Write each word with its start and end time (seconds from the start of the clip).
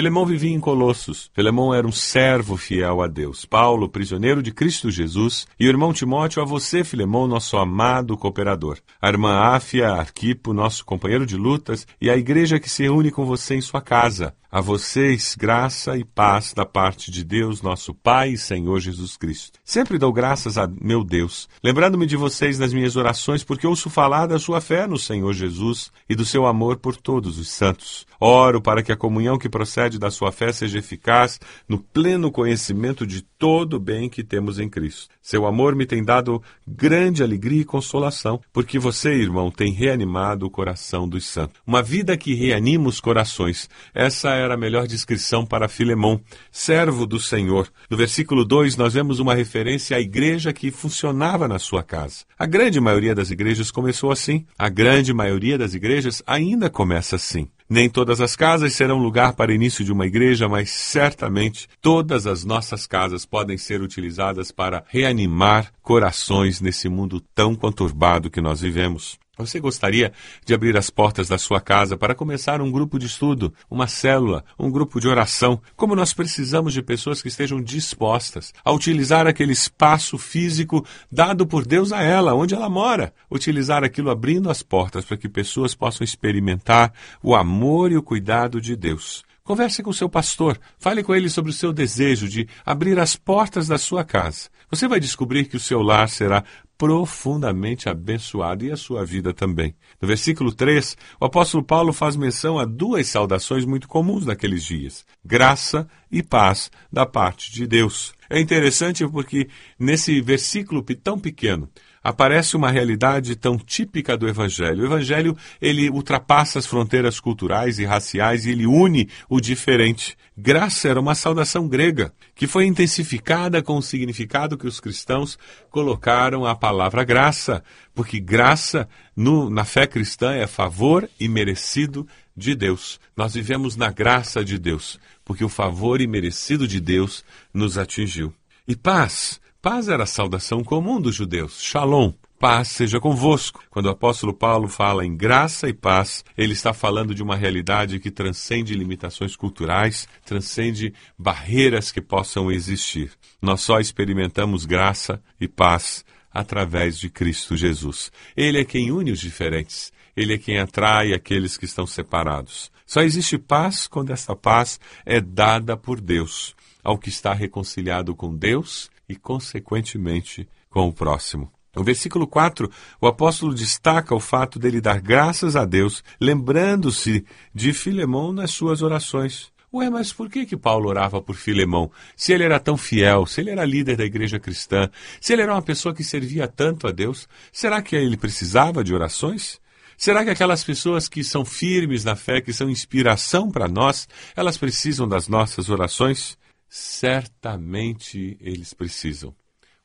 Filemão 0.00 0.24
vivia 0.24 0.50
em 0.50 0.58
Colossos. 0.58 1.30
Filemão 1.34 1.74
era 1.74 1.86
um 1.86 1.92
servo 1.92 2.56
fiel 2.56 3.02
a 3.02 3.06
Deus. 3.06 3.44
Paulo, 3.44 3.86
prisioneiro 3.86 4.42
de 4.42 4.50
Cristo 4.50 4.90
Jesus, 4.90 5.46
e 5.60 5.66
o 5.66 5.68
irmão 5.68 5.92
Timóteo 5.92 6.40
a 6.42 6.46
você, 6.46 6.82
Filemão, 6.82 7.26
nosso 7.26 7.58
amado 7.58 8.16
cooperador. 8.16 8.78
A 8.98 9.10
irmã 9.10 9.34
Áfia, 9.34 9.90
Arquipo, 9.90 10.54
nosso 10.54 10.86
companheiro 10.86 11.26
de 11.26 11.36
lutas, 11.36 11.86
e 12.00 12.08
a 12.08 12.16
igreja 12.16 12.58
que 12.58 12.70
se 12.70 12.84
reúne 12.84 13.10
com 13.10 13.26
você 13.26 13.56
em 13.56 13.60
sua 13.60 13.82
casa. 13.82 14.34
A 14.52 14.60
vocês, 14.60 15.36
graça 15.38 15.96
e 15.96 16.04
paz 16.04 16.52
da 16.52 16.66
parte 16.66 17.12
de 17.12 17.22
Deus, 17.22 17.62
nosso 17.62 17.94
Pai 17.94 18.30
e 18.30 18.38
Senhor 18.38 18.80
Jesus 18.80 19.16
Cristo. 19.16 19.60
Sempre 19.64 19.96
dou 19.96 20.12
graças 20.12 20.58
a 20.58 20.66
meu 20.66 21.04
Deus, 21.04 21.48
lembrando-me 21.62 22.04
de 22.04 22.16
vocês 22.16 22.58
nas 22.58 22.72
minhas 22.72 22.96
orações, 22.96 23.44
porque 23.44 23.64
ouço 23.64 23.88
falar 23.88 24.26
da 24.26 24.40
sua 24.40 24.60
fé 24.60 24.88
no 24.88 24.98
Senhor 24.98 25.32
Jesus 25.34 25.92
e 26.08 26.16
do 26.16 26.24
seu 26.24 26.46
amor 26.46 26.78
por 26.78 26.96
todos 26.96 27.38
os 27.38 27.48
santos. 27.48 28.04
Oro 28.20 28.60
para 28.60 28.82
que 28.82 28.90
a 28.90 28.96
comunhão 28.96 29.38
que 29.38 29.48
procede 29.48 30.00
da 30.00 30.10
sua 30.10 30.32
fé 30.32 30.52
seja 30.52 30.80
eficaz 30.80 31.38
no 31.68 31.78
pleno 31.78 32.32
conhecimento 32.32 33.06
de 33.06 33.24
todo 33.40 33.78
o 33.78 33.80
bem 33.80 34.06
que 34.06 34.22
temos 34.22 34.58
em 34.58 34.68
Cristo. 34.68 35.08
Seu 35.22 35.46
amor 35.46 35.74
me 35.74 35.86
tem 35.86 36.04
dado 36.04 36.42
grande 36.68 37.22
alegria 37.22 37.62
e 37.62 37.64
consolação, 37.64 38.38
porque 38.52 38.78
você, 38.78 39.14
irmão, 39.14 39.50
tem 39.50 39.72
reanimado 39.72 40.44
o 40.44 40.50
coração 40.50 41.08
dos 41.08 41.24
santos. 41.24 41.58
Uma 41.66 41.82
vida 41.82 42.18
que 42.18 42.34
reanima 42.34 42.86
os 42.86 43.00
corações. 43.00 43.70
Essa 43.94 44.34
era 44.34 44.52
a 44.52 44.58
melhor 44.58 44.86
descrição 44.86 45.46
para 45.46 45.70
Filemão, 45.70 46.20
servo 46.52 47.06
do 47.06 47.18
Senhor. 47.18 47.66
No 47.88 47.96
versículo 47.96 48.44
2, 48.44 48.76
nós 48.76 48.92
vemos 48.92 49.20
uma 49.20 49.34
referência 49.34 49.96
à 49.96 50.00
igreja 50.00 50.52
que 50.52 50.70
funcionava 50.70 51.48
na 51.48 51.58
sua 51.58 51.82
casa. 51.82 52.26
A 52.38 52.44
grande 52.44 52.78
maioria 52.78 53.14
das 53.14 53.30
igrejas 53.30 53.70
começou 53.70 54.12
assim. 54.12 54.44
A 54.58 54.68
grande 54.68 55.14
maioria 55.14 55.56
das 55.56 55.72
igrejas 55.72 56.22
ainda 56.26 56.68
começa 56.68 57.16
assim. 57.16 57.48
Nem 57.70 57.88
todas 57.88 58.20
as 58.20 58.34
casas 58.34 58.72
serão 58.72 58.98
lugar 58.98 59.34
para 59.34 59.54
início 59.54 59.84
de 59.84 59.92
uma 59.92 60.04
igreja, 60.04 60.48
mas 60.48 60.70
certamente 60.70 61.68
todas 61.80 62.26
as 62.26 62.44
nossas 62.44 62.84
casas 62.84 63.24
podem 63.24 63.56
ser 63.56 63.80
utilizadas 63.80 64.50
para 64.50 64.82
reanimar 64.88 65.72
corações 65.80 66.60
nesse 66.60 66.88
mundo 66.88 67.22
tão 67.32 67.54
conturbado 67.54 68.28
que 68.28 68.40
nós 68.40 68.60
vivemos. 68.60 69.20
Você 69.40 69.58
gostaria 69.58 70.12
de 70.44 70.54
abrir 70.54 70.76
as 70.76 70.90
portas 70.90 71.28
da 71.28 71.38
sua 71.38 71.60
casa 71.60 71.96
para 71.96 72.14
começar 72.14 72.60
um 72.60 72.70
grupo 72.70 72.98
de 72.98 73.06
estudo, 73.06 73.52
uma 73.70 73.86
célula, 73.86 74.44
um 74.58 74.70
grupo 74.70 75.00
de 75.00 75.08
oração? 75.08 75.60
Como 75.74 75.96
nós 75.96 76.12
precisamos 76.12 76.72
de 76.72 76.82
pessoas 76.82 77.22
que 77.22 77.28
estejam 77.28 77.60
dispostas 77.60 78.52
a 78.64 78.70
utilizar 78.70 79.26
aquele 79.26 79.52
espaço 79.52 80.18
físico 80.18 80.84
dado 81.10 81.46
por 81.46 81.66
Deus 81.66 81.92
a 81.92 82.02
ela, 82.02 82.34
onde 82.34 82.54
ela 82.54 82.68
mora. 82.68 83.12
Utilizar 83.30 83.82
aquilo 83.82 84.10
abrindo 84.10 84.50
as 84.50 84.62
portas 84.62 85.04
para 85.04 85.16
que 85.16 85.28
pessoas 85.28 85.74
possam 85.74 86.04
experimentar 86.04 86.92
o 87.22 87.34
amor 87.34 87.90
e 87.90 87.96
o 87.96 88.02
cuidado 88.02 88.60
de 88.60 88.76
Deus. 88.76 89.24
Converse 89.50 89.82
com 89.82 89.92
seu 89.92 90.08
pastor, 90.08 90.60
fale 90.78 91.02
com 91.02 91.12
ele 91.12 91.28
sobre 91.28 91.50
o 91.50 91.52
seu 91.52 91.72
desejo 91.72 92.28
de 92.28 92.46
abrir 92.64 93.00
as 93.00 93.16
portas 93.16 93.66
da 93.66 93.78
sua 93.78 94.04
casa. 94.04 94.48
Você 94.70 94.86
vai 94.86 95.00
descobrir 95.00 95.46
que 95.46 95.56
o 95.56 95.60
seu 95.60 95.82
lar 95.82 96.08
será 96.08 96.44
profundamente 96.78 97.88
abençoado 97.88 98.64
e 98.64 98.70
a 98.70 98.76
sua 98.76 99.04
vida 99.04 99.34
também. 99.34 99.74
No 100.00 100.06
versículo 100.06 100.52
3, 100.52 100.96
o 101.20 101.24
apóstolo 101.24 101.64
Paulo 101.64 101.92
faz 101.92 102.14
menção 102.14 102.60
a 102.60 102.64
duas 102.64 103.08
saudações 103.08 103.64
muito 103.64 103.88
comuns 103.88 104.24
naqueles 104.24 104.64
dias: 104.64 105.04
graça 105.24 105.88
e 106.12 106.22
paz 106.22 106.70
da 106.92 107.04
parte 107.04 107.50
de 107.50 107.66
Deus. 107.66 108.14
É 108.30 108.38
interessante 108.38 109.04
porque 109.08 109.48
nesse 109.76 110.20
versículo 110.20 110.80
tão 111.02 111.18
pequeno, 111.18 111.68
aparece 112.02 112.56
uma 112.56 112.70
realidade 112.70 113.36
tão 113.36 113.58
típica 113.58 114.16
do 114.16 114.28
Evangelho. 114.28 114.82
O 114.82 114.86
Evangelho, 114.86 115.36
ele 115.60 115.90
ultrapassa 115.90 116.58
as 116.58 116.66
fronteiras 116.66 117.20
culturais 117.20 117.78
e 117.78 117.84
raciais 117.84 118.46
e 118.46 118.50
ele 118.50 118.66
une 118.66 119.08
o 119.28 119.40
diferente. 119.40 120.16
Graça 120.36 120.88
era 120.88 120.98
uma 120.98 121.14
saudação 121.14 121.68
grega, 121.68 122.12
que 122.34 122.46
foi 122.46 122.64
intensificada 122.64 123.62
com 123.62 123.76
o 123.76 123.82
significado 123.82 124.56
que 124.56 124.66
os 124.66 124.80
cristãos 124.80 125.38
colocaram 125.70 126.46
à 126.46 126.54
palavra 126.54 127.04
graça, 127.04 127.62
porque 127.94 128.18
graça 128.18 128.88
no, 129.14 129.50
na 129.50 129.64
fé 129.64 129.86
cristã 129.86 130.32
é 130.32 130.46
favor 130.46 131.08
e 131.18 131.28
merecido 131.28 132.06
de 132.34 132.54
Deus. 132.54 132.98
Nós 133.14 133.34
vivemos 133.34 133.76
na 133.76 133.90
graça 133.90 134.42
de 134.42 134.58
Deus, 134.58 134.98
porque 135.24 135.44
o 135.44 135.48
favor 135.48 136.00
imerecido 136.00 136.66
de 136.66 136.80
Deus 136.80 137.22
nos 137.52 137.76
atingiu. 137.76 138.32
E 138.66 138.74
paz 138.74 139.39
Paz 139.62 139.90
era 139.90 140.04
a 140.04 140.06
saudação 140.06 140.64
comum 140.64 140.98
dos 140.98 141.14
judeus. 141.14 141.60
Shalom. 141.60 142.14
Paz 142.38 142.68
seja 142.68 142.98
convosco. 142.98 143.62
Quando 143.68 143.86
o 143.86 143.90
apóstolo 143.90 144.32
Paulo 144.32 144.68
fala 144.68 145.04
em 145.04 145.14
graça 145.14 145.68
e 145.68 145.74
paz, 145.74 146.24
ele 146.34 146.54
está 146.54 146.72
falando 146.72 147.14
de 147.14 147.22
uma 147.22 147.36
realidade 147.36 148.00
que 148.00 148.10
transcende 148.10 148.72
limitações 148.72 149.36
culturais, 149.36 150.08
transcende 150.24 150.94
barreiras 151.18 151.92
que 151.92 152.00
possam 152.00 152.50
existir. 152.50 153.12
Nós 153.42 153.60
só 153.60 153.78
experimentamos 153.78 154.64
graça 154.64 155.22
e 155.38 155.46
paz 155.46 156.06
através 156.32 156.98
de 156.98 157.10
Cristo 157.10 157.54
Jesus. 157.54 158.10
Ele 158.34 158.62
é 158.62 158.64
quem 158.64 158.90
une 158.90 159.12
os 159.12 159.20
diferentes. 159.20 159.92
Ele 160.16 160.32
é 160.32 160.38
quem 160.38 160.58
atrai 160.58 161.12
aqueles 161.12 161.58
que 161.58 161.66
estão 161.66 161.86
separados. 161.86 162.72
Só 162.86 163.02
existe 163.02 163.36
paz 163.36 163.86
quando 163.86 164.10
essa 164.10 164.34
paz 164.34 164.80
é 165.04 165.20
dada 165.20 165.76
por 165.76 166.00
Deus 166.00 166.56
ao 166.82 166.96
que 166.96 167.10
está 167.10 167.34
reconciliado 167.34 168.14
com 168.16 168.34
Deus 168.34 168.90
e, 169.10 169.16
consequentemente, 169.16 170.48
com 170.68 170.88
o 170.88 170.92
próximo. 170.92 171.50
No 171.74 171.84
versículo 171.84 172.26
4, 172.26 172.70
o 173.00 173.06
apóstolo 173.06 173.54
destaca 173.54 174.14
o 174.14 174.20
fato 174.20 174.58
dele 174.58 174.80
dar 174.80 175.00
graças 175.00 175.54
a 175.54 175.64
Deus, 175.64 176.02
lembrando-se 176.20 177.24
de 177.54 177.72
Filemão 177.72 178.32
nas 178.32 178.50
suas 178.50 178.82
orações. 178.82 179.52
Ué, 179.72 179.88
mas 179.88 180.12
por 180.12 180.28
que, 180.28 180.44
que 180.44 180.56
Paulo 180.56 180.88
orava 180.88 181.22
por 181.22 181.36
Filemão? 181.36 181.92
Se 182.16 182.32
ele 182.32 182.42
era 182.42 182.58
tão 182.58 182.76
fiel, 182.76 183.24
se 183.24 183.40
ele 183.40 183.50
era 183.50 183.64
líder 183.64 183.96
da 183.96 184.04
igreja 184.04 184.40
cristã, 184.40 184.90
se 185.20 185.32
ele 185.32 185.42
era 185.42 185.54
uma 185.54 185.62
pessoa 185.62 185.94
que 185.94 186.02
servia 186.02 186.48
tanto 186.48 186.88
a 186.88 186.90
Deus, 186.90 187.28
será 187.52 187.80
que 187.80 187.94
ele 187.94 188.16
precisava 188.16 188.82
de 188.82 188.92
orações? 188.92 189.60
Será 189.96 190.24
que 190.24 190.30
aquelas 190.30 190.64
pessoas 190.64 191.08
que 191.08 191.22
são 191.22 191.44
firmes 191.44 192.04
na 192.04 192.16
fé, 192.16 192.40
que 192.40 192.52
são 192.52 192.68
inspiração 192.68 193.48
para 193.48 193.68
nós, 193.68 194.08
elas 194.34 194.56
precisam 194.56 195.06
das 195.06 195.28
nossas 195.28 195.70
orações? 195.70 196.36
Certamente 196.70 198.38
eles 198.40 198.72
precisam. 198.72 199.34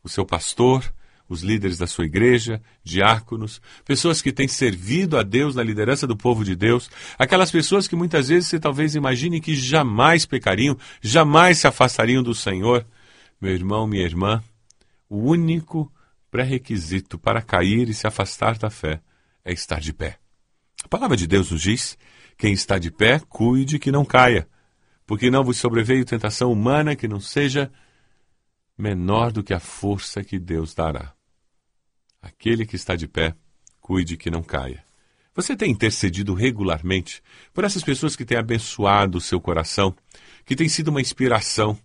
O 0.04 0.08
seu 0.08 0.24
pastor, 0.24 0.94
os 1.28 1.42
líderes 1.42 1.80
da 1.80 1.88
sua 1.88 2.06
igreja, 2.06 2.62
diáconos, 2.84 3.60
pessoas 3.84 4.22
que 4.22 4.32
têm 4.32 4.48
servido 4.48 5.18
a 5.18 5.24
Deus 5.24 5.56
na 5.56 5.64
liderança 5.64 6.06
do 6.06 6.16
povo 6.16 6.46
de 6.46 6.56
Deus, 6.56 6.92
aquelas 7.18 7.50
pessoas 7.50 7.88
que 7.88 7.96
muitas 7.96 8.28
vezes 8.28 8.50
você 8.50 8.60
talvez 8.60 8.94
imagine 8.94 9.42
que 9.42 9.56
jamais 9.56 10.28
pecariam, 10.28 10.78
jamais 11.02 11.58
se 11.58 11.68
afastariam 11.68 12.22
do 12.22 12.36
Senhor. 12.36 12.86
Meu 13.42 13.54
irmão, 13.54 13.88
minha 13.88 14.04
irmã, 14.04 14.44
o 15.10 15.18
único 15.18 15.92
pré-requisito 16.30 17.18
para 17.18 17.42
cair 17.42 17.90
e 17.90 17.96
se 17.96 18.06
afastar 18.06 18.60
da 18.60 18.70
fé 18.70 19.02
é 19.44 19.52
estar 19.52 19.80
de 19.80 19.92
pé. 19.92 20.20
A 20.84 20.88
palavra 20.88 21.18
de 21.18 21.26
Deus 21.26 21.50
nos 21.50 21.62
diz: 21.64 21.98
quem 22.38 22.54
está 22.54 22.78
de 22.78 22.92
pé, 22.92 23.20
cuide 23.28 23.80
que 23.80 23.92
não 23.92 24.06
caia 24.06 24.48
porque 25.06 25.30
não 25.30 25.44
vos 25.44 25.58
sobreveio 25.58 26.06
tentação 26.06 26.52
humana 26.52 26.96
que 26.96 27.08
não 27.08 27.20
seja 27.20 27.72
menor 28.78 29.32
do 29.32 29.44
que 29.44 29.54
a 29.54 29.60
força 29.60 30.24
que 30.24 30.40
Deus 30.40 30.74
dará. 30.74 31.14
Aquele 32.22 32.66
que 32.66 32.76
está 32.76 32.96
de 32.96 33.08
pé, 33.08 33.36
cuide 33.80 34.18
que 34.18 34.32
não 34.32 34.42
caia. 34.42 34.84
Você 35.36 35.56
tem 35.56 35.70
intercedido 35.70 36.34
regularmente 36.34 37.22
por 37.54 37.64
essas 37.66 37.84
pessoas 37.84 38.16
que 38.16 38.26
têm 38.26 38.38
abençoado 38.38 39.18
o 39.18 39.22
seu 39.22 39.40
coração, 39.40 39.94
que 40.46 40.56
têm 40.56 40.70
sido 40.70 40.88
uma 40.88 41.02
inspiração, 41.02 41.78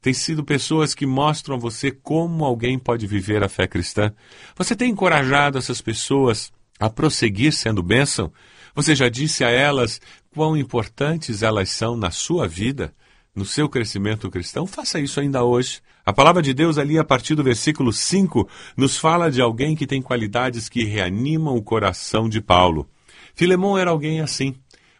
têm 0.00 0.12
sido 0.12 0.44
pessoas 0.44 0.94
que 0.94 1.06
mostram 1.06 1.56
a 1.56 1.58
você 1.58 1.90
como 1.90 2.44
alguém 2.44 2.78
pode 2.78 3.06
viver 3.06 3.42
a 3.42 3.48
fé 3.48 3.66
cristã. 3.66 4.12
Você 4.56 4.76
tem 4.76 4.90
encorajado 4.90 5.58
essas 5.58 5.80
pessoas 5.80 6.52
a 6.78 6.88
prosseguir 6.88 7.52
sendo 7.52 7.82
bênção? 7.82 8.32
Você 8.78 8.94
já 8.94 9.08
disse 9.08 9.42
a 9.42 9.50
elas 9.50 10.00
quão 10.32 10.56
importantes 10.56 11.42
elas 11.42 11.68
são 11.68 11.96
na 11.96 12.12
sua 12.12 12.46
vida, 12.46 12.94
no 13.34 13.44
seu 13.44 13.68
crescimento 13.68 14.30
cristão? 14.30 14.68
Faça 14.68 15.00
isso 15.00 15.18
ainda 15.18 15.42
hoje. 15.42 15.80
A 16.06 16.12
palavra 16.12 16.40
de 16.40 16.54
Deus, 16.54 16.78
ali 16.78 16.96
a 16.96 17.02
partir 17.02 17.34
do 17.34 17.42
versículo 17.42 17.92
5, 17.92 18.48
nos 18.76 18.96
fala 18.96 19.32
de 19.32 19.40
alguém 19.40 19.74
que 19.74 19.84
tem 19.84 20.00
qualidades 20.00 20.68
que 20.68 20.84
reanimam 20.84 21.56
o 21.56 21.62
coração 21.62 22.28
de 22.28 22.40
Paulo. 22.40 22.88
Filemão 23.34 23.76
era 23.76 23.90
alguém 23.90 24.20
assim. 24.20 24.54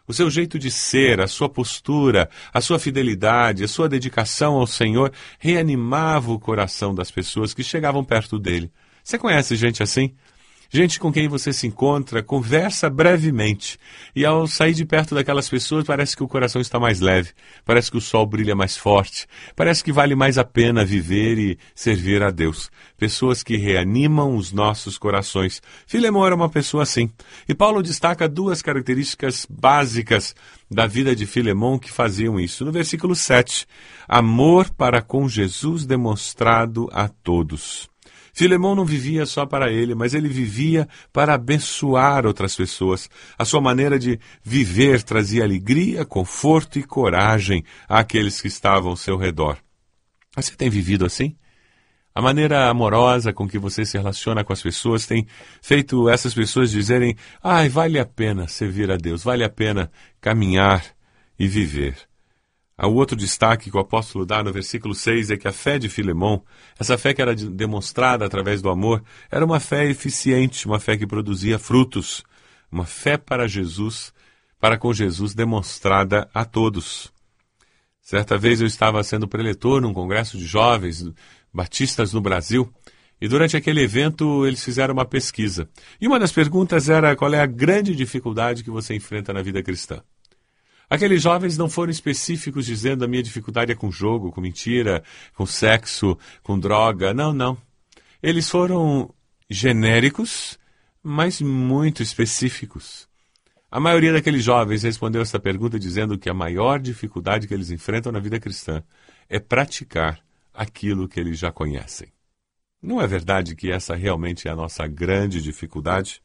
O 0.05 0.13
seu 0.13 0.29
jeito 0.29 0.59
de 0.59 0.69
ser, 0.69 1.21
a 1.21 1.27
sua 1.27 1.47
postura, 1.47 2.29
a 2.53 2.59
sua 2.59 2.79
fidelidade, 2.79 3.63
a 3.63 3.67
sua 3.69 3.87
dedicação 3.87 4.55
ao 4.55 4.67
Senhor 4.67 5.09
reanimava 5.39 6.33
o 6.33 6.39
coração 6.39 6.93
das 6.93 7.09
pessoas 7.09 7.53
que 7.53 7.63
chegavam 7.63 8.03
perto 8.03 8.37
dele. 8.37 8.69
Você 9.01 9.17
conhece 9.17 9.55
gente 9.55 9.81
assim? 9.81 10.13
Gente 10.69 10.99
com 10.99 11.11
quem 11.11 11.27
você 11.27 11.51
se 11.51 11.65
encontra, 11.65 12.21
conversa 12.21 12.89
brevemente. 12.89 13.79
E 14.15 14.25
ao 14.25 14.47
sair 14.47 14.73
de 14.73 14.85
perto 14.85 15.15
daquelas 15.15 15.49
pessoas, 15.49 15.83
parece 15.83 16.15
que 16.15 16.23
o 16.23 16.27
coração 16.27 16.61
está 16.61 16.79
mais 16.79 16.99
leve, 16.99 17.31
parece 17.65 17.89
que 17.89 17.97
o 17.97 18.01
sol 18.01 18.25
brilha 18.25 18.55
mais 18.55 18.77
forte, 18.77 19.27
parece 19.55 19.83
que 19.83 19.91
vale 19.91 20.15
mais 20.15 20.37
a 20.37 20.43
pena 20.43 20.85
viver 20.85 21.37
e 21.37 21.57
servir 21.73 22.21
a 22.21 22.29
Deus. 22.29 22.69
Pessoas 22.97 23.41
que 23.41 23.57
reanimam 23.57 24.35
os 24.35 24.51
nossos 24.51 24.97
corações. 24.97 25.61
Filemão 25.87 26.25
era 26.25 26.35
uma 26.35 26.49
pessoa 26.49 26.83
assim. 26.83 27.09
E 27.47 27.55
Paulo 27.55 27.81
destaca 27.81 28.29
duas 28.29 28.61
características 28.61 29.47
básicas 29.49 30.35
da 30.69 30.85
vida 30.85 31.15
de 31.15 31.25
Filemão 31.25 31.79
que 31.79 31.91
faziam 31.91 32.39
isso. 32.39 32.63
No 32.63 32.71
versículo 32.71 33.15
7, 33.15 33.65
amor 34.07 34.69
para 34.69 35.01
com 35.01 35.27
Jesus 35.27 35.85
demonstrado 35.85 36.87
a 36.91 37.07
todos. 37.07 37.88
Filemão 38.39 38.73
não 38.73 38.85
vivia 38.85 39.25
só 39.25 39.45
para 39.45 39.69
ele, 39.69 39.93
mas 39.93 40.13
ele 40.13 40.29
vivia 40.29 40.87
para 41.11 41.33
abençoar 41.33 42.25
outras 42.25 42.55
pessoas. 42.55 43.09
A 43.37 43.43
sua 43.43 43.59
maneira 43.59 43.99
de 43.99 44.17
viver 44.41 45.03
trazia 45.03 45.43
alegria, 45.43 46.05
conforto 46.05 46.79
e 46.79 46.83
coragem 46.83 47.65
àqueles 47.85 48.39
que 48.39 48.47
estavam 48.47 48.91
ao 48.91 48.95
seu 48.95 49.17
redor. 49.17 49.57
Você 50.37 50.55
tem 50.55 50.69
vivido 50.69 51.05
assim? 51.05 51.35
A 52.15 52.21
maneira 52.21 52.69
amorosa 52.69 53.33
com 53.33 53.45
que 53.45 53.59
você 53.59 53.83
se 53.83 53.97
relaciona 53.97 54.41
com 54.41 54.53
as 54.53 54.61
pessoas 54.61 55.05
tem 55.05 55.27
feito 55.61 56.07
essas 56.07 56.33
pessoas 56.33 56.71
dizerem: 56.71 57.17
ai, 57.43 57.67
vale 57.67 57.99
a 57.99 58.05
pena 58.05 58.47
servir 58.47 58.89
a 58.89 58.95
Deus, 58.95 59.21
vale 59.21 59.43
a 59.43 59.49
pena 59.49 59.91
caminhar 60.21 60.85
e 61.37 61.45
viver. 61.45 62.08
O 62.81 62.93
outro 62.93 63.15
destaque 63.15 63.69
que 63.69 63.75
o 63.75 63.79
apóstolo 63.79 64.25
dá 64.25 64.41
no 64.41 64.53
versículo 64.53 64.95
6 64.95 65.31
é 65.31 65.37
que 65.37 65.47
a 65.47 65.51
fé 65.51 65.77
de 65.77 65.89
Filemão, 65.89 66.43
essa 66.79 66.97
fé 66.97 67.13
que 67.13 67.21
era 67.21 67.35
demonstrada 67.35 68.25
através 68.25 68.61
do 68.61 68.69
amor, 68.69 69.03
era 69.29 69.45
uma 69.45 69.59
fé 69.59 69.85
eficiente, 69.89 70.65
uma 70.65 70.79
fé 70.79 70.95
que 70.95 71.05
produzia 71.05 71.59
frutos, 71.59 72.23
uma 72.71 72.85
fé 72.85 73.17
para 73.17 73.47
Jesus, 73.47 74.13
para 74.59 74.77
com 74.77 74.93
Jesus 74.93 75.33
demonstrada 75.33 76.29
a 76.33 76.45
todos. 76.45 77.11
Certa 78.01 78.37
vez 78.37 78.61
eu 78.61 78.67
estava 78.67 79.03
sendo 79.03 79.27
preletor 79.27 79.81
num 79.81 79.93
congresso 79.93 80.37
de 80.37 80.45
jovens 80.45 81.05
batistas 81.53 82.13
no 82.13 82.21
Brasil, 82.21 82.73
e 83.21 83.27
durante 83.27 83.57
aquele 83.57 83.81
evento 83.81 84.47
eles 84.47 84.63
fizeram 84.63 84.93
uma 84.93 85.05
pesquisa. 85.05 85.69
E 85.99 86.07
uma 86.07 86.17
das 86.17 86.31
perguntas 86.31 86.87
era 86.87 87.15
qual 87.15 87.33
é 87.33 87.41
a 87.41 87.45
grande 87.45 87.93
dificuldade 87.93 88.63
que 88.63 88.71
você 88.71 88.95
enfrenta 88.95 89.33
na 89.33 89.41
vida 89.41 89.61
cristã. 89.61 90.01
Aqueles 90.89 91.21
jovens 91.21 91.57
não 91.57 91.69
foram 91.69 91.91
específicos 91.91 92.65
dizendo 92.65 93.05
a 93.05 93.07
minha 93.07 93.21
dificuldade 93.21 93.71
é 93.71 93.75
com 93.75 93.91
jogo, 93.91 94.31
com 94.31 94.41
mentira, 94.41 95.03
com 95.35 95.45
sexo, 95.45 96.17
com 96.41 96.57
droga. 96.57 97.13
Não, 97.13 97.31
não. 97.31 97.57
Eles 98.23 98.49
foram 98.49 99.13
genéricos, 99.49 100.57
mas 101.03 101.41
muito 101.41 102.01
específicos. 102.01 103.07
A 103.69 103.79
maioria 103.79 104.11
daqueles 104.11 104.43
jovens 104.43 104.81
respondeu 104.81 105.21
essa 105.21 105.39
pergunta 105.39 105.77
dizendo 105.77 106.17
que 106.17 106.27
a 106.27 106.33
maior 106.33 106.79
dificuldade 106.79 107.47
que 107.47 107.53
eles 107.53 107.69
enfrentam 107.69 108.11
na 108.11 108.19
vida 108.19 108.39
cristã 108.39 108.81
é 109.29 109.39
praticar 109.39 110.19
aquilo 110.51 111.07
que 111.07 111.19
eles 111.19 111.37
já 111.37 111.51
conhecem. 111.51 112.11
Não 112.81 112.99
é 112.99 113.05
verdade 113.05 113.55
que 113.55 113.71
essa 113.71 113.93
realmente 113.93 114.47
é 114.47 114.51
a 114.51 114.55
nossa 114.55 114.87
grande 114.87 115.39
dificuldade? 115.39 116.21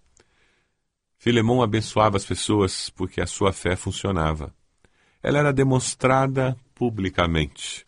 Filemão 1.24 1.62
abençoava 1.62 2.18
as 2.18 2.24
pessoas 2.26 2.90
porque 2.90 3.18
a 3.18 3.26
sua 3.26 3.50
fé 3.50 3.76
funcionava. 3.76 4.54
Ela 5.22 5.38
era 5.38 5.54
demonstrada 5.54 6.54
publicamente. 6.74 7.86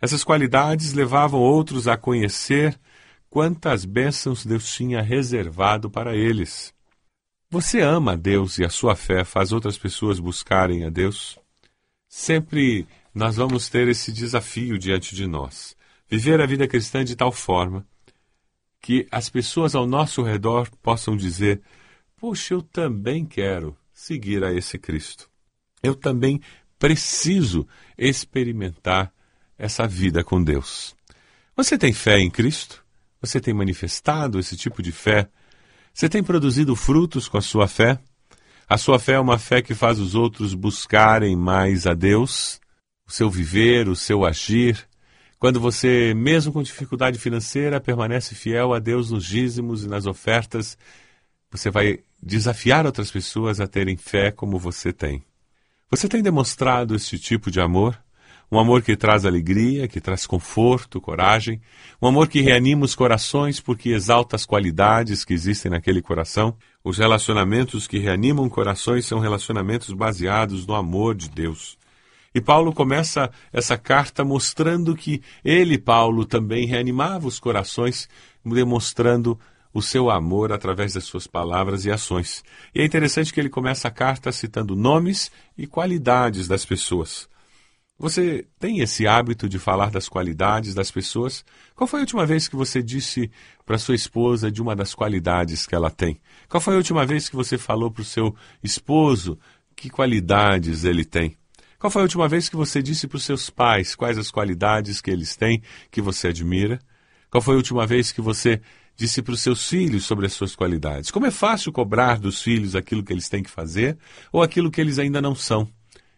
Essas 0.00 0.24
qualidades 0.24 0.92
levavam 0.92 1.38
outros 1.38 1.86
a 1.86 1.96
conhecer 1.96 2.76
quantas 3.30 3.84
bênçãos 3.84 4.44
Deus 4.44 4.74
tinha 4.74 5.00
reservado 5.00 5.88
para 5.88 6.16
eles. 6.16 6.74
Você 7.48 7.80
ama 7.80 8.14
a 8.14 8.16
Deus 8.16 8.58
e 8.58 8.64
a 8.64 8.68
sua 8.68 8.96
fé 8.96 9.22
faz 9.22 9.52
outras 9.52 9.78
pessoas 9.78 10.18
buscarem 10.18 10.84
a 10.84 10.90
Deus? 10.90 11.38
Sempre 12.08 12.84
nós 13.14 13.36
vamos 13.36 13.68
ter 13.68 13.86
esse 13.86 14.10
desafio 14.10 14.76
diante 14.76 15.14
de 15.14 15.28
nós. 15.28 15.76
Viver 16.10 16.40
a 16.40 16.46
vida 16.46 16.66
cristã 16.66 17.04
de 17.04 17.14
tal 17.14 17.30
forma 17.30 17.86
que 18.80 19.06
as 19.08 19.30
pessoas 19.30 19.76
ao 19.76 19.86
nosso 19.86 20.20
redor 20.24 20.68
possam 20.82 21.16
dizer: 21.16 21.62
Poxa, 22.22 22.54
eu 22.54 22.62
também 22.62 23.26
quero 23.26 23.76
seguir 23.92 24.44
a 24.44 24.52
esse 24.52 24.78
Cristo. 24.78 25.28
Eu 25.82 25.92
também 25.92 26.40
preciso 26.78 27.66
experimentar 27.98 29.12
essa 29.58 29.88
vida 29.88 30.22
com 30.22 30.40
Deus. 30.40 30.94
Você 31.56 31.76
tem 31.76 31.92
fé 31.92 32.20
em 32.20 32.30
Cristo? 32.30 32.84
Você 33.20 33.40
tem 33.40 33.52
manifestado 33.52 34.38
esse 34.38 34.56
tipo 34.56 34.80
de 34.80 34.92
fé? 34.92 35.28
Você 35.92 36.08
tem 36.08 36.22
produzido 36.22 36.76
frutos 36.76 37.26
com 37.26 37.38
a 37.38 37.42
sua 37.42 37.66
fé? 37.66 37.98
A 38.68 38.78
sua 38.78 39.00
fé 39.00 39.14
é 39.14 39.20
uma 39.20 39.36
fé 39.36 39.60
que 39.60 39.74
faz 39.74 39.98
os 39.98 40.14
outros 40.14 40.54
buscarem 40.54 41.34
mais 41.34 41.88
a 41.88 41.92
Deus? 41.92 42.60
O 43.04 43.10
seu 43.10 43.28
viver, 43.28 43.88
o 43.88 43.96
seu 43.96 44.24
agir? 44.24 44.88
Quando 45.40 45.58
você, 45.58 46.14
mesmo 46.14 46.52
com 46.52 46.62
dificuldade 46.62 47.18
financeira, 47.18 47.80
permanece 47.80 48.36
fiel 48.36 48.72
a 48.72 48.78
Deus 48.78 49.10
nos 49.10 49.24
dízimos 49.24 49.82
e 49.82 49.88
nas 49.88 50.06
ofertas, 50.06 50.78
você 51.52 51.70
vai 51.70 51.98
desafiar 52.20 52.86
outras 52.86 53.10
pessoas 53.10 53.60
a 53.60 53.66
terem 53.66 53.96
fé 53.96 54.30
como 54.30 54.58
você 54.58 54.90
tem. 54.92 55.22
Você 55.90 56.08
tem 56.08 56.22
demonstrado 56.22 56.96
esse 56.96 57.18
tipo 57.18 57.50
de 57.50 57.60
amor? 57.60 57.98
Um 58.50 58.58
amor 58.58 58.82
que 58.82 58.96
traz 58.96 59.24
alegria, 59.24 59.86
que 59.86 60.00
traz 60.00 60.26
conforto, 60.26 61.00
coragem, 61.00 61.60
um 62.00 62.06
amor 62.06 62.28
que 62.28 62.40
reanima 62.40 62.84
os 62.84 62.94
corações 62.94 63.60
porque 63.60 63.90
exalta 63.90 64.36
as 64.36 64.46
qualidades 64.46 65.24
que 65.24 65.34
existem 65.34 65.70
naquele 65.70 66.00
coração. 66.00 66.56
Os 66.82 66.98
relacionamentos 66.98 67.86
que 67.86 67.98
reanimam 67.98 68.48
corações 68.48 69.06
são 69.06 69.18
relacionamentos 69.18 69.92
baseados 69.92 70.66
no 70.66 70.74
amor 70.74 71.14
de 71.14 71.28
Deus. 71.28 71.78
E 72.34 72.40
Paulo 72.40 72.72
começa 72.72 73.30
essa 73.52 73.76
carta 73.76 74.24
mostrando 74.24 74.96
que 74.96 75.20
ele, 75.44 75.76
Paulo, 75.76 76.24
também 76.24 76.66
reanimava 76.66 77.28
os 77.28 77.38
corações, 77.38 78.08
demonstrando 78.42 79.38
o 79.72 79.80
seu 79.80 80.10
amor 80.10 80.52
através 80.52 80.92
das 80.92 81.04
suas 81.04 81.26
palavras 81.26 81.84
e 81.84 81.90
ações. 81.90 82.44
E 82.74 82.80
é 82.80 82.84
interessante 82.84 83.32
que 83.32 83.40
ele 83.40 83.48
começa 83.48 83.88
a 83.88 83.90
carta 83.90 84.30
citando 84.30 84.76
nomes 84.76 85.30
e 85.56 85.66
qualidades 85.66 86.46
das 86.46 86.64
pessoas. 86.64 87.28
Você 87.98 88.46
tem 88.58 88.80
esse 88.80 89.06
hábito 89.06 89.48
de 89.48 89.58
falar 89.58 89.90
das 89.90 90.08
qualidades 90.08 90.74
das 90.74 90.90
pessoas? 90.90 91.44
Qual 91.74 91.86
foi 91.86 92.00
a 92.00 92.02
última 92.02 92.26
vez 92.26 92.48
que 92.48 92.56
você 92.56 92.82
disse 92.82 93.30
para 93.64 93.78
sua 93.78 93.94
esposa 93.94 94.50
de 94.50 94.60
uma 94.60 94.74
das 94.74 94.92
qualidades 94.92 95.66
que 95.66 95.74
ela 95.74 95.90
tem? 95.90 96.20
Qual 96.48 96.60
foi 96.60 96.74
a 96.74 96.78
última 96.78 97.06
vez 97.06 97.28
que 97.28 97.36
você 97.36 97.56
falou 97.56 97.90
para 97.90 98.02
o 98.02 98.04
seu 98.04 98.34
esposo 98.62 99.38
que 99.76 99.88
qualidades 99.88 100.84
ele 100.84 101.04
tem? 101.04 101.36
Qual 101.78 101.90
foi 101.90 102.02
a 102.02 102.04
última 102.04 102.28
vez 102.28 102.48
que 102.48 102.56
você 102.56 102.82
disse 102.82 103.06
para 103.06 103.16
os 103.16 103.24
seus 103.24 103.50
pais 103.50 103.94
quais 103.94 104.18
as 104.18 104.30
qualidades 104.30 105.00
que 105.00 105.10
eles 105.10 105.36
têm 105.36 105.62
que 105.90 106.00
você 106.00 106.28
admira? 106.28 106.80
Qual 107.30 107.40
foi 107.40 107.54
a 107.54 107.58
última 107.58 107.86
vez 107.86 108.10
que 108.10 108.20
você 108.20 108.60
disse 108.96 109.22
para 109.22 109.34
os 109.34 109.40
seus 109.40 109.68
filhos 109.68 110.04
sobre 110.04 110.26
as 110.26 110.32
suas 110.32 110.54
qualidades. 110.54 111.10
Como 111.10 111.26
é 111.26 111.30
fácil 111.30 111.72
cobrar 111.72 112.18
dos 112.18 112.42
filhos 112.42 112.76
aquilo 112.76 113.02
que 113.02 113.12
eles 113.12 113.28
têm 113.28 113.42
que 113.42 113.50
fazer 113.50 113.98
ou 114.30 114.42
aquilo 114.42 114.70
que 114.70 114.80
eles 114.80 114.98
ainda 114.98 115.20
não 115.20 115.34
são, 115.34 115.68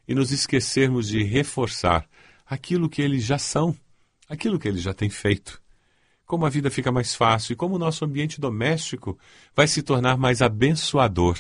e 0.06 0.14
nos 0.14 0.30
esquecermos 0.32 1.08
de 1.08 1.22
reforçar 1.22 2.06
aquilo 2.44 2.88
que 2.88 3.00
eles 3.00 3.24
já 3.24 3.38
são, 3.38 3.74
aquilo 4.28 4.58
que 4.58 4.68
eles 4.68 4.82
já 4.82 4.92
têm 4.92 5.08
feito. 5.08 5.62
Como 6.26 6.46
a 6.46 6.50
vida 6.50 6.70
fica 6.70 6.90
mais 6.90 7.14
fácil 7.14 7.52
e 7.52 7.56
como 7.56 7.76
o 7.76 7.78
nosso 7.78 8.04
ambiente 8.04 8.40
doméstico 8.40 9.18
vai 9.54 9.66
se 9.66 9.82
tornar 9.82 10.16
mais 10.16 10.40
abençoador 10.42 11.38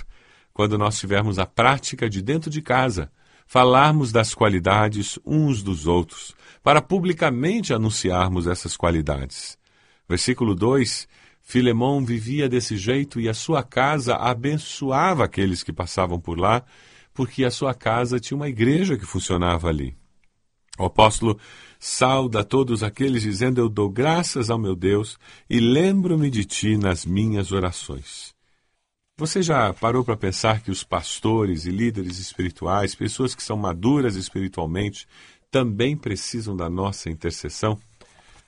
quando 0.52 0.78
nós 0.78 0.98
tivermos 0.98 1.38
a 1.38 1.46
prática 1.46 2.08
de 2.08 2.22
dentro 2.22 2.48
de 2.48 2.62
casa, 2.62 3.10
falarmos 3.46 4.12
das 4.12 4.34
qualidades 4.34 5.18
uns 5.24 5.62
dos 5.62 5.86
outros, 5.86 6.34
para 6.62 6.80
publicamente 6.80 7.74
anunciarmos 7.74 8.46
essas 8.46 8.76
qualidades. 8.76 9.58
Versículo 10.08 10.54
2 10.54 11.08
Filemão 11.44 12.02
vivia 12.04 12.48
desse 12.48 12.76
jeito 12.76 13.20
e 13.20 13.28
a 13.28 13.34
sua 13.34 13.62
casa 13.62 14.16
abençoava 14.16 15.24
aqueles 15.24 15.62
que 15.62 15.72
passavam 15.72 16.18
por 16.18 16.40
lá, 16.40 16.64
porque 17.12 17.44
a 17.44 17.50
sua 17.50 17.74
casa 17.74 18.18
tinha 18.18 18.36
uma 18.36 18.48
igreja 18.48 18.96
que 18.96 19.04
funcionava 19.04 19.68
ali. 19.68 19.94
O 20.78 20.86
apóstolo 20.86 21.38
sauda 21.78 22.42
todos 22.42 22.82
aqueles 22.82 23.22
dizendo: 23.22 23.60
Eu 23.60 23.68
dou 23.68 23.88
graças 23.88 24.50
ao 24.50 24.58
meu 24.58 24.74
Deus 24.74 25.18
e 25.48 25.60
lembro-me 25.60 26.30
de 26.30 26.44
ti 26.44 26.76
nas 26.76 27.04
minhas 27.04 27.52
orações. 27.52 28.34
Você 29.16 29.42
já 29.42 29.72
parou 29.72 30.02
para 30.02 30.16
pensar 30.16 30.60
que 30.60 30.72
os 30.72 30.82
pastores 30.82 31.66
e 31.66 31.70
líderes 31.70 32.18
espirituais, 32.18 32.96
pessoas 32.96 33.32
que 33.32 33.44
são 33.44 33.56
maduras 33.56 34.16
espiritualmente, 34.16 35.06
também 35.52 35.96
precisam 35.96 36.56
da 36.56 36.68
nossa 36.68 37.08
intercessão? 37.08 37.78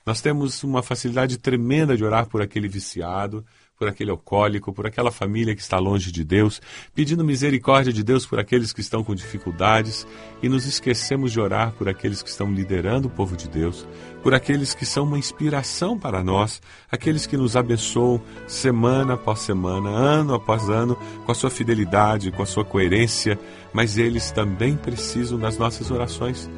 Nós 0.07 0.21
temos 0.21 0.63
uma 0.63 0.81
facilidade 0.81 1.37
tremenda 1.37 1.97
de 1.97 2.05
orar 2.05 2.27
por 2.27 2.41
aquele 2.41 2.69
viciado, 2.69 3.43
por 3.77 3.89
aquele 3.89 4.09
alcoólico, 4.09 4.71
por 4.71 4.87
aquela 4.87 5.11
família 5.11 5.53
que 5.53 5.59
está 5.59 5.77
longe 5.79 6.13
de 6.13 6.23
Deus, 6.23 6.61
pedindo 6.95 7.25
misericórdia 7.25 7.91
de 7.91 8.05
Deus 8.05 8.25
por 8.25 8.39
aqueles 8.39 8.71
que 8.71 8.79
estão 8.79 9.03
com 9.03 9.13
dificuldades 9.13 10.07
e 10.41 10.47
nos 10.47 10.65
esquecemos 10.65 11.33
de 11.33 11.41
orar 11.41 11.73
por 11.73 11.89
aqueles 11.89 12.23
que 12.23 12.29
estão 12.29 12.49
liderando 12.53 13.09
o 13.09 13.11
povo 13.11 13.35
de 13.35 13.49
Deus, 13.49 13.85
por 14.23 14.33
aqueles 14.33 14.73
que 14.73 14.85
são 14.85 15.03
uma 15.03 15.19
inspiração 15.19 15.99
para 15.99 16.23
nós, 16.23 16.61
aqueles 16.89 17.25
que 17.25 17.35
nos 17.35 17.57
abençoam 17.57 18.21
semana 18.47 19.15
após 19.15 19.39
semana, 19.39 19.89
ano 19.89 20.33
após 20.33 20.69
ano, 20.69 20.97
com 21.25 21.31
a 21.33 21.35
sua 21.35 21.49
fidelidade, 21.49 22.31
com 22.31 22.43
a 22.43 22.45
sua 22.45 22.63
coerência, 22.63 23.37
mas 23.73 23.97
eles 23.97 24.31
também 24.31 24.77
precisam 24.77 25.37
das 25.37 25.57
nossas 25.57 25.91
orações, 25.91 26.49